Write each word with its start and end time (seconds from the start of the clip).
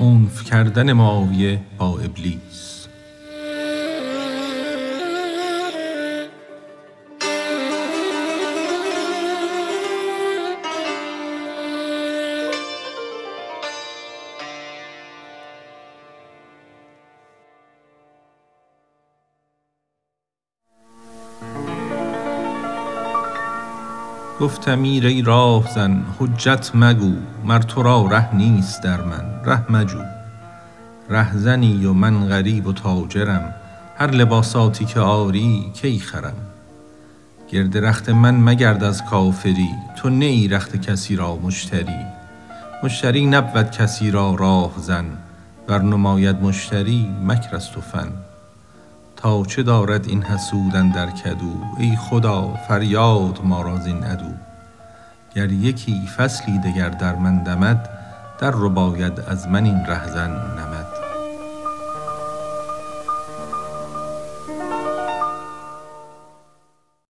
عنف 0.00 0.44
کردن 0.44 0.92
معاویه 0.92 1.60
با 1.78 1.98
ابلیس. 1.98 2.83
گفتمی 24.44 25.06
ای 25.06 25.22
راهزن 25.22 26.04
حجت 26.18 26.70
مگو 26.74 27.12
مر 27.44 27.58
تو 27.58 27.82
را 27.82 28.06
ره 28.10 28.34
نیست 28.34 28.82
در 28.82 29.00
من 29.00 29.24
ره 29.44 29.72
مجو. 29.72 29.98
رهزنی 31.10 31.86
و 31.86 31.92
من 31.92 32.28
غریب 32.28 32.66
و 32.66 32.72
تاجرم 32.72 33.54
هر 33.96 34.10
لباساتی 34.10 34.84
که 34.84 35.00
آری 35.00 35.70
کی 35.74 35.98
خرم. 35.98 36.36
گرد 37.48 37.78
رخت 37.78 38.08
من 38.08 38.34
مگرد 38.34 38.84
از 38.84 39.04
کافری 39.04 39.70
تو 39.96 40.10
نه 40.10 40.24
ای 40.24 40.48
رخت 40.48 40.76
کسی 40.76 41.16
را 41.16 41.36
مشتری. 41.36 42.04
مشتری 42.82 43.26
نبود 43.26 43.70
کسی 43.70 44.10
را 44.10 44.34
راهزن 44.34 45.04
ور 45.68 45.82
نماید 45.82 46.42
مشتری 46.42 47.10
مکر 47.26 47.56
است 47.56 47.76
و 47.76 47.80
فن. 47.80 48.08
تا 49.24 49.44
چه 49.44 49.62
دارد 49.62 50.08
این 50.08 50.22
حسود 50.22 50.76
اندر 50.76 51.10
کدو؟ 51.10 51.52
ای 51.78 51.96
خدا 51.96 52.54
فریاد 52.68 53.40
ما 53.44 53.62
را 53.62 53.78
زین 53.78 54.04
عدو. 54.04 54.30
گر 55.34 55.52
یکی 55.52 56.06
فصلی 56.16 56.58
دگر 56.58 56.88
در 56.88 57.14
من 57.14 57.42
دمد 57.42 57.88
در 58.40 58.50
رباید 58.50 59.20
از 59.20 59.48
من 59.48 59.64
این 59.64 59.86
رهزن 59.86 60.30
نمد. 60.30 60.73